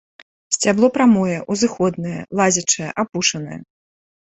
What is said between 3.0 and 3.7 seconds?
апушанае.